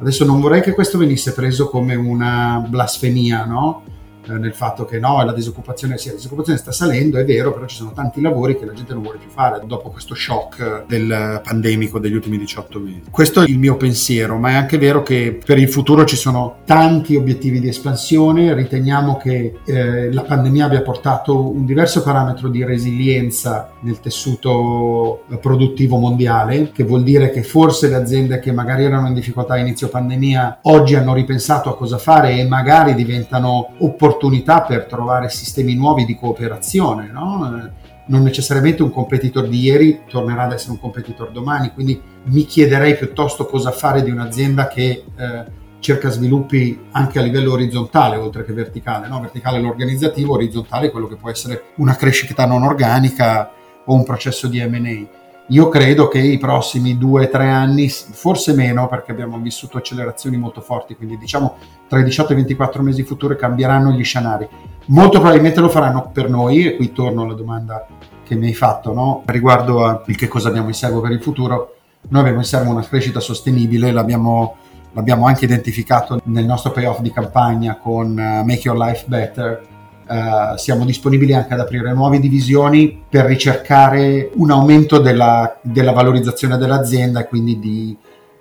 Adesso 0.00 0.24
non 0.24 0.40
vorrei 0.40 0.62
che 0.62 0.72
questo 0.72 0.96
venisse 0.96 1.34
preso 1.34 1.68
come 1.68 1.94
una 1.94 2.64
blasfemia, 2.66 3.44
no? 3.44 3.82
Eh, 4.28 4.38
nel 4.38 4.52
fatto 4.52 4.84
che 4.84 4.98
no, 4.98 5.24
la 5.24 5.32
disoccupazione, 5.32 5.96
sì, 5.96 6.08
la 6.08 6.14
disoccupazione 6.14 6.58
sta 6.58 6.70
salendo, 6.70 7.18
è 7.18 7.24
vero, 7.24 7.52
però 7.52 7.66
ci 7.66 7.76
sono 7.76 7.92
tanti 7.92 8.20
lavori 8.20 8.58
che 8.58 8.66
la 8.66 8.72
gente 8.72 8.92
non 8.92 9.02
vuole 9.02 9.18
più 9.18 9.30
fare 9.30 9.60
dopo 9.64 9.88
questo 9.88 10.14
shock 10.14 10.84
del 10.86 11.40
pandemico 11.42 11.98
degli 11.98 12.14
ultimi 12.14 12.36
18 12.36 12.78
mesi. 12.78 13.02
Questo 13.10 13.40
è 13.40 13.48
il 13.48 13.58
mio 13.58 13.76
pensiero, 13.76 14.36
ma 14.36 14.50
è 14.50 14.54
anche 14.54 14.76
vero 14.76 15.02
che 15.02 15.38
per 15.42 15.58
il 15.58 15.68
futuro 15.68 16.04
ci 16.04 16.16
sono 16.16 16.58
tanti 16.64 17.16
obiettivi 17.16 17.60
di 17.60 17.68
espansione, 17.68 18.54
riteniamo 18.54 19.16
che 19.16 19.58
eh, 19.64 20.12
la 20.12 20.22
pandemia 20.22 20.66
abbia 20.66 20.82
portato 20.82 21.50
un 21.50 21.64
diverso 21.64 22.02
parametro 22.02 22.48
di 22.48 22.64
resilienza 22.64 23.70
nel 23.80 24.00
tessuto 24.00 25.22
produttivo 25.40 25.96
mondiale, 25.96 26.70
che 26.72 26.84
vuol 26.84 27.02
dire 27.02 27.30
che 27.30 27.42
forse 27.42 27.88
le 27.88 27.94
aziende 27.94 28.40
che 28.40 28.52
magari 28.52 28.84
erano 28.84 29.08
in 29.08 29.14
difficoltà 29.14 29.54
a 29.54 29.58
inizio 29.58 29.88
pandemia 29.88 30.58
oggi 30.62 30.94
hanno 30.94 31.14
ripensato 31.14 31.70
a 31.70 31.76
cosa 31.76 31.98
fare 31.98 32.32
e 32.32 32.46
magari 32.46 32.94
diventano 32.94 33.70
opportunità 33.78 34.16
opportunità 34.18 34.62
per 34.62 34.86
trovare 34.86 35.30
sistemi 35.30 35.74
nuovi 35.74 36.04
di 36.04 36.16
cooperazione, 36.16 37.08
no? 37.12 37.70
non 38.06 38.22
necessariamente 38.22 38.82
un 38.82 38.90
competitor 38.90 39.46
di 39.46 39.60
ieri 39.60 40.00
tornerà 40.08 40.44
ad 40.44 40.52
essere 40.52 40.72
un 40.72 40.80
competitor 40.80 41.30
domani, 41.30 41.72
quindi 41.72 42.00
mi 42.24 42.44
chiederei 42.44 42.96
piuttosto 42.96 43.46
cosa 43.46 43.70
fare 43.70 44.02
di 44.02 44.10
un'azienda 44.10 44.66
che 44.66 45.04
eh, 45.16 45.44
cerca 45.78 46.10
sviluppi 46.10 46.86
anche 46.90 47.18
a 47.18 47.22
livello 47.22 47.52
orizzontale 47.52 48.16
oltre 48.16 48.44
che 48.44 48.52
verticale, 48.52 49.08
no? 49.08 49.20
verticale 49.20 49.60
l'organizzativo, 49.60 50.34
orizzontale 50.34 50.90
quello 50.90 51.06
che 51.06 51.16
può 51.16 51.30
essere 51.30 51.72
una 51.76 51.94
crescita 51.94 52.46
non 52.46 52.62
organica 52.62 53.52
o 53.84 53.94
un 53.94 54.04
processo 54.04 54.48
di 54.48 54.60
M&A. 54.60 55.16
Io 55.50 55.70
credo 55.70 56.08
che 56.08 56.18
i 56.18 56.36
prossimi 56.36 56.98
due 56.98 57.24
o 57.24 57.28
tre 57.30 57.48
anni, 57.48 57.88
forse 57.88 58.52
meno 58.52 58.86
perché 58.86 59.12
abbiamo 59.12 59.38
vissuto 59.38 59.78
accelerazioni 59.78 60.36
molto 60.36 60.60
forti, 60.60 60.94
quindi 60.94 61.16
diciamo 61.16 61.56
tra 61.88 61.98
i 62.00 62.04
18 62.04 62.30
e 62.30 62.32
i 62.34 62.36
24 62.36 62.82
mesi 62.82 63.02
futuri 63.02 63.34
cambieranno 63.34 63.90
gli 63.90 64.04
scenari. 64.04 64.46
Molto 64.86 65.18
probabilmente 65.18 65.60
lo 65.60 65.70
faranno 65.70 66.10
per 66.12 66.28
noi, 66.28 66.66
e 66.66 66.76
qui 66.76 66.92
torno 66.92 67.22
alla 67.22 67.32
domanda 67.32 67.86
che 68.24 68.34
mi 68.34 68.48
hai 68.48 68.54
fatto 68.54 68.92
no? 68.92 69.22
riguardo 69.24 69.86
a 69.86 70.02
che 70.04 70.28
cosa 70.28 70.48
abbiamo 70.48 70.68
in 70.68 70.74
serbo 70.74 71.00
per 71.00 71.12
il 71.12 71.22
futuro. 71.22 71.76
Noi 72.08 72.20
abbiamo 72.20 72.40
in 72.40 72.44
serbo 72.44 72.70
una 72.70 72.84
crescita 72.84 73.18
sostenibile, 73.18 73.90
l'abbiamo, 73.90 74.56
l'abbiamo 74.92 75.26
anche 75.26 75.46
identificato 75.46 76.20
nel 76.24 76.44
nostro 76.44 76.72
payoff 76.72 77.00
di 77.00 77.10
campagna 77.10 77.78
con 77.78 78.10
uh, 78.10 78.44
Make 78.44 78.60
Your 78.64 78.76
Life 78.76 79.04
Better, 79.06 79.66
Uh, 80.08 80.56
siamo 80.56 80.86
disponibili 80.86 81.34
anche 81.34 81.52
ad 81.52 81.60
aprire 81.60 81.92
nuove 81.92 82.18
divisioni 82.18 83.04
per 83.08 83.26
ricercare 83.26 84.30
un 84.36 84.50
aumento 84.50 84.98
della, 84.98 85.58
della 85.60 85.92
valorizzazione 85.92 86.56
dell'azienda 86.56 87.20
e 87.20 87.28
quindi 87.28 87.58
di 87.58 87.96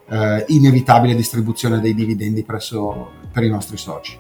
uh, 0.10 0.44
inevitabile 0.48 1.14
distribuzione 1.14 1.82
dei 1.82 1.94
dividendi 1.94 2.44
presso, 2.44 3.10
per 3.34 3.44
i 3.44 3.50
nostri 3.50 3.76
soci. 3.76 4.18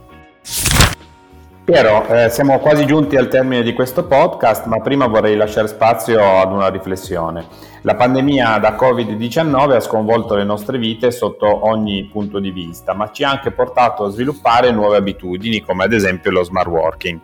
Piero, 1.68 2.08
eh, 2.08 2.30
siamo 2.30 2.60
quasi 2.60 2.86
giunti 2.86 3.18
al 3.18 3.28
termine 3.28 3.62
di 3.62 3.74
questo 3.74 4.06
podcast, 4.06 4.68
ma 4.68 4.80
prima 4.80 5.06
vorrei 5.08 5.36
lasciare 5.36 5.68
spazio 5.68 6.40
ad 6.40 6.54
una 6.54 6.70
riflessione. 6.70 7.46
La 7.82 7.96
pandemia 7.96 8.58
da 8.58 8.78
Covid-19 8.80 9.74
ha 9.74 9.80
sconvolto 9.82 10.36
le 10.36 10.46
nostre 10.46 10.78
vite 10.78 11.12
sotto 11.12 11.68
ogni 11.68 12.08
punto 12.10 12.40
di 12.40 12.52
vista, 12.52 12.94
ma 12.94 13.12
ci 13.12 13.26
ha 13.26 13.32
anche 13.32 13.52
portato 13.52 14.06
a 14.06 14.10
sviluppare 14.10 14.72
nuove 14.72 14.96
abitudini, 14.96 15.60
come 15.60 15.84
ad 15.84 15.92
esempio 15.92 16.32
lo 16.32 16.46
smart 16.46 16.70
working. 16.70 17.20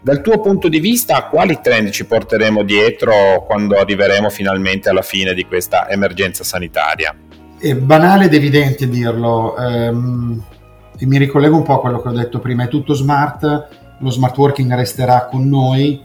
Dal 0.00 0.20
tuo 0.20 0.38
punto 0.38 0.68
di 0.68 0.78
vista, 0.78 1.24
quali 1.24 1.58
trend 1.60 1.90
ci 1.90 2.06
porteremo 2.06 2.62
dietro 2.62 3.42
quando 3.44 3.80
arriveremo 3.80 4.30
finalmente 4.30 4.88
alla 4.88 5.02
fine 5.02 5.34
di 5.34 5.44
questa 5.44 5.88
emergenza 5.90 6.44
sanitaria? 6.44 7.12
È 7.58 7.74
banale 7.74 8.26
ed 8.26 8.34
evidente 8.34 8.88
dirlo, 8.88 9.56
ehm, 9.56 10.42
e 10.96 11.04
mi 11.04 11.18
ricollego 11.18 11.56
un 11.56 11.64
po' 11.64 11.74
a 11.74 11.80
quello 11.80 12.00
che 12.00 12.06
ho 12.06 12.12
detto 12.12 12.38
prima, 12.38 12.62
è 12.62 12.68
tutto 12.68 12.94
smart, 12.94 13.86
lo 13.98 14.10
smart 14.10 14.36
working 14.36 14.72
resterà 14.74 15.26
con 15.26 15.48
noi, 15.48 16.00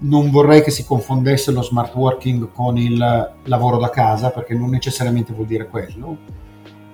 non 0.00 0.30
vorrei 0.30 0.62
che 0.62 0.70
si 0.70 0.84
confondesse 0.84 1.52
lo 1.52 1.62
smart 1.62 1.94
working 1.94 2.50
con 2.52 2.76
il 2.76 2.98
lavoro 3.44 3.78
da 3.78 3.90
casa, 3.90 4.30
perché 4.30 4.54
non 4.54 4.70
necessariamente 4.70 5.32
vuol 5.32 5.46
dire 5.46 5.68
quello. 5.68 6.18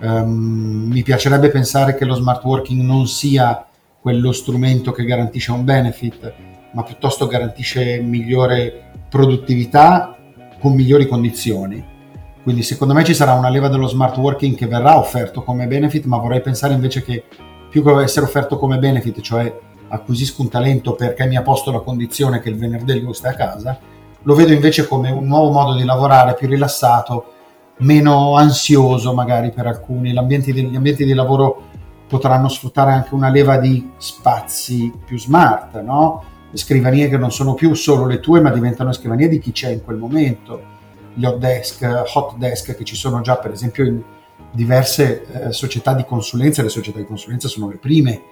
Um, 0.00 0.88
mi 0.90 1.02
piacerebbe 1.02 1.48
pensare 1.48 1.96
che 1.96 2.04
lo 2.04 2.14
smart 2.14 2.44
working 2.44 2.82
non 2.82 3.08
sia 3.08 3.66
quello 4.00 4.32
strumento 4.32 4.92
che 4.92 5.04
garantisce 5.04 5.52
un 5.52 5.64
benefit, 5.64 6.32
ma 6.72 6.82
piuttosto 6.82 7.26
garantisce 7.26 8.00
migliore 8.00 8.92
produttività 9.08 10.16
con 10.60 10.74
migliori 10.74 11.08
condizioni. 11.08 11.96
Quindi 12.42 12.62
secondo 12.62 12.94
me 12.94 13.04
ci 13.04 13.14
sarà 13.14 13.32
una 13.32 13.48
leva 13.48 13.68
dello 13.68 13.86
smart 13.86 14.16
working 14.16 14.54
che 14.54 14.66
verrà 14.66 14.96
offerto 14.96 15.42
come 15.42 15.66
benefit, 15.66 16.04
ma 16.04 16.18
vorrei 16.18 16.40
pensare 16.40 16.74
invece 16.74 17.02
che 17.02 17.24
più 17.68 17.82
che 17.82 18.02
essere 18.02 18.24
offerto 18.24 18.58
come 18.58 18.78
benefit, 18.78 19.20
cioè 19.20 19.52
acquisisco 19.88 20.42
un 20.42 20.48
talento 20.48 20.94
perché 20.94 21.26
mi 21.26 21.36
ha 21.36 21.42
posto 21.42 21.70
la 21.70 21.80
condizione 21.80 22.40
che 22.40 22.48
il 22.48 22.56
venerdì 22.56 23.00
lo 23.00 23.12
stai 23.12 23.32
a 23.32 23.36
casa, 23.36 23.78
lo 24.22 24.34
vedo 24.34 24.52
invece 24.52 24.86
come 24.86 25.10
un 25.10 25.26
nuovo 25.26 25.50
modo 25.50 25.74
di 25.74 25.84
lavorare 25.84 26.34
più 26.34 26.48
rilassato, 26.48 27.32
meno 27.78 28.34
ansioso 28.36 29.14
magari 29.14 29.50
per 29.50 29.66
alcuni. 29.66 30.12
Gli 30.12 30.18
ambienti 30.18 30.52
di, 30.52 30.66
gli 30.66 30.76
ambienti 30.76 31.04
di 31.04 31.14
lavoro 31.14 31.62
potranno 32.08 32.48
sfruttare 32.48 32.92
anche 32.92 33.14
una 33.14 33.28
leva 33.28 33.58
di 33.58 33.90
spazi 33.96 34.92
più 35.04 35.18
smart, 35.18 35.80
no? 35.80 36.24
scrivanie 36.52 37.08
che 37.08 37.18
non 37.18 37.30
sono 37.30 37.54
più 37.54 37.74
solo 37.74 38.06
le 38.06 38.20
tue, 38.20 38.40
ma 38.40 38.50
diventano 38.50 38.92
scrivanie 38.92 39.28
di 39.28 39.38
chi 39.38 39.52
c'è 39.52 39.70
in 39.70 39.84
quel 39.84 39.96
momento. 39.98 40.76
Gli 41.14 41.24
hot 41.24 41.38
desk, 41.38 42.04
hot 42.14 42.36
desk 42.36 42.74
che 42.76 42.84
ci 42.84 42.96
sono 42.96 43.20
già, 43.20 43.36
per 43.36 43.52
esempio, 43.52 43.84
in 43.84 44.02
diverse 44.50 45.26
eh, 45.26 45.52
società 45.52 45.94
di 45.94 46.04
consulenza. 46.04 46.62
Le 46.62 46.68
società 46.68 46.98
di 46.98 47.04
consulenza 47.04 47.48
sono 47.48 47.68
le 47.68 47.76
prime 47.76 48.22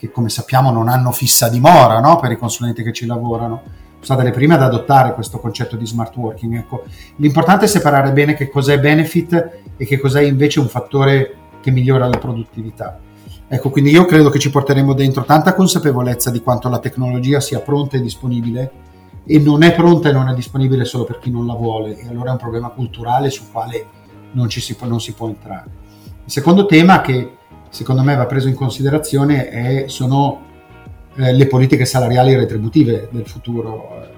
che 0.00 0.10
come 0.10 0.30
sappiamo 0.30 0.70
non 0.70 0.88
hanno 0.88 1.12
fissa 1.12 1.50
dimora 1.50 2.00
no? 2.00 2.18
per 2.18 2.32
i 2.32 2.38
consulenti 2.38 2.82
che 2.82 2.90
ci 2.90 3.04
lavorano. 3.04 3.60
Sono 4.00 4.04
state 4.04 4.22
le 4.22 4.30
prime 4.30 4.54
ad 4.54 4.62
adottare 4.62 5.12
questo 5.12 5.38
concetto 5.38 5.76
di 5.76 5.86
smart 5.86 6.16
working. 6.16 6.56
Ecco, 6.56 6.84
l'importante 7.16 7.66
è 7.66 7.68
separare 7.68 8.10
bene 8.12 8.32
che 8.32 8.48
cos'è 8.48 8.80
benefit 8.80 9.58
e 9.76 9.84
che 9.84 10.00
cos'è 10.00 10.22
invece 10.22 10.58
un 10.58 10.68
fattore 10.68 11.34
che 11.60 11.70
migliora 11.70 12.08
la 12.08 12.16
produttività. 12.16 12.98
Ecco, 13.46 13.68
quindi 13.68 13.90
io 13.90 14.06
credo 14.06 14.30
che 14.30 14.38
ci 14.38 14.48
porteremo 14.48 14.94
dentro 14.94 15.22
tanta 15.24 15.52
consapevolezza 15.52 16.30
di 16.30 16.40
quanto 16.40 16.70
la 16.70 16.78
tecnologia 16.78 17.38
sia 17.38 17.60
pronta 17.60 17.98
e 17.98 18.00
disponibile 18.00 18.72
e 19.26 19.38
non 19.38 19.62
è 19.62 19.74
pronta 19.74 20.08
e 20.08 20.12
non 20.12 20.30
è 20.30 20.34
disponibile 20.34 20.86
solo 20.86 21.04
per 21.04 21.18
chi 21.18 21.30
non 21.30 21.44
la 21.46 21.52
vuole 21.52 21.98
e 21.98 22.08
allora 22.08 22.30
è 22.30 22.32
un 22.32 22.38
problema 22.38 22.70
culturale 22.70 23.28
sul 23.28 23.50
quale 23.52 23.86
non, 24.32 24.48
si 24.48 24.74
può, 24.74 24.86
non 24.86 25.00
si 25.02 25.12
può 25.12 25.28
entrare. 25.28 25.70
Il 26.24 26.32
secondo 26.32 26.64
tema 26.64 27.02
che 27.02 27.36
secondo 27.70 28.02
me 28.02 28.16
va 28.16 28.26
preso 28.26 28.48
in 28.48 28.54
considerazione 28.54 29.48
è, 29.48 29.84
sono 29.88 30.48
eh, 31.16 31.32
le 31.32 31.46
politiche 31.46 31.84
salariali 31.84 32.32
e 32.32 32.36
retributive 32.36 33.08
del 33.10 33.26
futuro. 33.26 34.08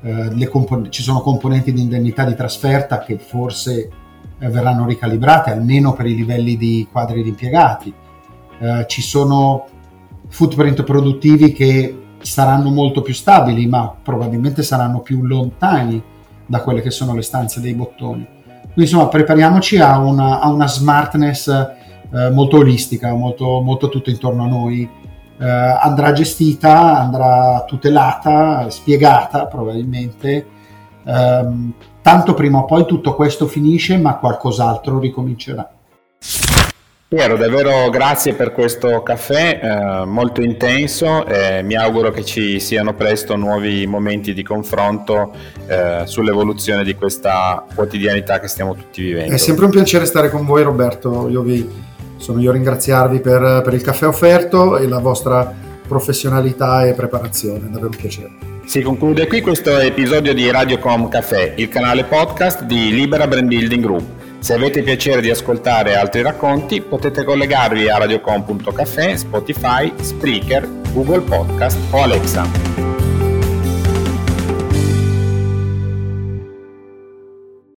Eh, 0.00 0.48
compon- 0.48 0.90
ci 0.92 1.02
sono 1.02 1.20
componenti 1.20 1.72
di 1.72 1.80
indennità 1.80 2.24
di 2.24 2.34
trasferta 2.34 3.00
che 3.00 3.18
forse 3.18 3.90
eh, 4.38 4.48
verranno 4.48 4.86
ricalibrate, 4.86 5.50
almeno 5.50 5.92
per 5.94 6.06
i 6.06 6.14
livelli 6.14 6.56
di 6.56 6.86
quadri 6.90 7.22
di 7.22 7.30
impiegati. 7.30 7.92
Eh, 8.60 8.84
ci 8.86 9.02
sono 9.02 9.66
footprint 10.28 10.84
produttivi 10.84 11.52
che 11.52 12.02
saranno 12.20 12.70
molto 12.70 13.02
più 13.02 13.14
stabili, 13.14 13.66
ma 13.66 13.94
probabilmente 14.00 14.62
saranno 14.62 15.00
più 15.00 15.24
lontani 15.24 16.02
da 16.46 16.60
quelle 16.62 16.80
che 16.80 16.90
sono 16.90 17.14
le 17.14 17.22
stanze 17.22 17.60
dei 17.60 17.74
bottoni. 17.74 18.26
Quindi 18.78 18.92
insomma 18.92 19.08
prepariamoci 19.08 19.78
a 19.78 19.98
una, 19.98 20.40
a 20.40 20.48
una 20.48 20.68
smartness 20.68 21.76
eh, 22.12 22.30
molto 22.30 22.58
olistica, 22.58 23.12
molto, 23.14 23.60
molto 23.60 23.88
tutto 23.88 24.10
intorno 24.10 24.44
a 24.44 24.48
noi. 24.48 24.88
Eh, 25.40 25.46
andrà 25.46 26.12
gestita, 26.12 26.98
andrà 26.98 27.64
tutelata, 27.66 28.68
spiegata 28.70 29.46
probabilmente. 29.46 30.46
Ehm, 31.04 31.72
tanto 32.02 32.34
prima 32.34 32.58
o 32.58 32.64
poi 32.64 32.86
tutto 32.86 33.14
questo 33.14 33.46
finisce, 33.46 33.96
ma 33.98 34.16
qualcos'altro 34.16 34.98
ricomincerà. 34.98 35.70
Piero, 37.08 37.38
davvero 37.38 37.88
grazie 37.88 38.34
per 38.34 38.52
questo 38.52 39.02
caffè 39.02 39.60
eh, 39.62 40.04
molto 40.04 40.42
intenso 40.42 41.24
e 41.24 41.62
mi 41.62 41.74
auguro 41.74 42.10
che 42.10 42.22
ci 42.22 42.60
siano 42.60 42.92
presto 42.92 43.34
nuovi 43.34 43.86
momenti 43.86 44.34
di 44.34 44.42
confronto 44.42 45.32
eh, 45.66 46.02
sull'evoluzione 46.04 46.84
di 46.84 46.94
questa 46.94 47.64
quotidianità 47.74 48.40
che 48.40 48.48
stiamo 48.48 48.74
tutti 48.74 49.00
vivendo. 49.00 49.32
È 49.32 49.38
sempre 49.38 49.64
un 49.64 49.70
piacere 49.70 50.04
stare 50.04 50.28
con 50.28 50.44
voi 50.44 50.62
Roberto, 50.62 51.30
io 51.30 51.40
vi 51.40 51.66
sono 52.18 52.40
io 52.40 52.50
a 52.50 52.52
ringraziarvi 52.52 53.20
per, 53.20 53.62
per 53.64 53.72
il 53.72 53.82
caffè 53.82 54.06
offerto 54.06 54.76
e 54.76 54.86
la 54.86 54.98
vostra 54.98 55.54
professionalità 55.86 56.84
e 56.86 56.92
preparazione, 56.92 57.70
davvero 57.70 57.86
un 57.86 57.96
piacere. 57.96 58.30
Si 58.66 58.82
conclude 58.82 59.26
qui 59.26 59.40
questo 59.40 59.78
episodio 59.78 60.34
di 60.34 60.50
Radiocom 60.50 61.08
Caffè, 61.08 61.54
il 61.56 61.70
canale 61.70 62.04
podcast 62.04 62.64
di 62.64 62.90
Libera 62.92 63.26
Brand 63.26 63.48
Building 63.48 63.82
Group. 63.82 64.04
Se 64.40 64.52
avete 64.52 64.82
piacere 64.82 65.22
di 65.22 65.30
ascoltare 65.30 65.96
altri 65.96 66.20
racconti, 66.20 66.82
potete 66.82 67.24
collegarvi 67.24 67.88
a 67.88 67.96
radiocom.caffè, 67.96 69.16
Spotify, 69.16 69.92
Spreaker, 69.98 70.68
Google 70.92 71.22
Podcast 71.22 71.78
o 71.90 72.02
Alexa. 72.02 72.87